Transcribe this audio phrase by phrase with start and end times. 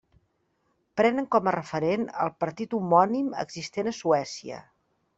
[1.01, 4.69] Prenen com a referent el partit homònim existent a Suècia.